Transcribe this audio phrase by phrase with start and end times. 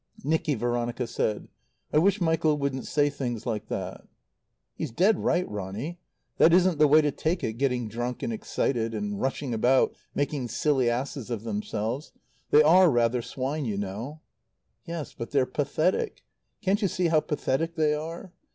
[0.23, 1.47] "Nicky," Veronica said,
[1.93, 4.07] "I wish Michael wouldn't say things like that."
[4.73, 5.99] "He's dead right, Ronny.
[6.37, 10.47] That isn't the way to take it, getting drunk and excited, and rushing about making
[10.47, 12.13] silly asses of themselves.
[12.49, 14.21] They are rather swine, you know."
[14.85, 16.23] "Yes; but they're pathetic.
[16.63, 18.33] Can't you see how pathetic they are?